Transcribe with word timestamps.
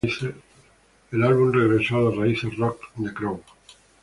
El 1.11 1.21
álbum 1.21 1.51
regresó 1.53 1.97
a 1.97 2.01
las 2.09 2.15
raíces 2.15 2.57
rock 2.57 2.81
de 2.95 3.13
Crow. 3.13 3.39